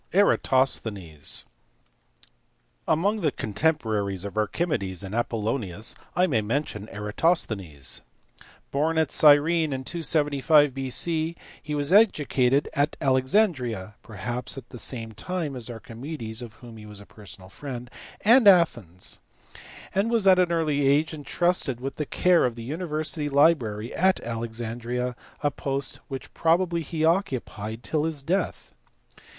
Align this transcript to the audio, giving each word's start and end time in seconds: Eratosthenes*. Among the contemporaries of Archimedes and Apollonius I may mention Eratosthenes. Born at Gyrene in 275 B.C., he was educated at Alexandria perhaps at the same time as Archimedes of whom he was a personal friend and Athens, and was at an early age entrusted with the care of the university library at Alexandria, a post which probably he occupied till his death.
Eratosthenes*. 0.15 1.45
Among 2.87 3.21
the 3.21 3.31
contemporaries 3.31 4.25
of 4.25 4.35
Archimedes 4.35 5.03
and 5.03 5.13
Apollonius 5.13 5.93
I 6.15 6.25
may 6.25 6.41
mention 6.41 6.89
Eratosthenes. 6.89 8.01
Born 8.71 8.97
at 8.97 9.09
Gyrene 9.11 9.71
in 9.71 9.83
275 9.83 10.73
B.C., 10.73 11.35
he 11.61 11.75
was 11.75 11.93
educated 11.93 12.67
at 12.73 12.95
Alexandria 12.99 13.93
perhaps 14.01 14.57
at 14.57 14.69
the 14.69 14.79
same 14.79 15.11
time 15.11 15.55
as 15.55 15.69
Archimedes 15.69 16.41
of 16.41 16.53
whom 16.53 16.77
he 16.77 16.87
was 16.87 16.99
a 16.99 17.05
personal 17.05 17.49
friend 17.49 17.91
and 18.21 18.47
Athens, 18.47 19.19
and 19.93 20.09
was 20.09 20.25
at 20.25 20.39
an 20.39 20.51
early 20.51 20.87
age 20.87 21.13
entrusted 21.13 21.79
with 21.79 21.97
the 21.97 22.07
care 22.07 22.45
of 22.45 22.55
the 22.55 22.63
university 22.63 23.29
library 23.29 23.93
at 23.93 24.19
Alexandria, 24.21 25.15
a 25.43 25.51
post 25.51 25.99
which 26.07 26.33
probably 26.33 26.81
he 26.81 27.05
occupied 27.05 27.83
till 27.83 28.05
his 28.05 28.23
death. 28.23 28.73